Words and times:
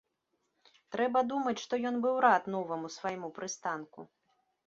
Трэба 0.95 1.19
думаць 1.31 1.59
што 1.65 1.79
ён 1.91 1.95
быў 2.07 2.15
рад 2.27 2.43
новаму 2.55 2.87
свайму 2.97 3.27
прыстанку. 3.39 3.99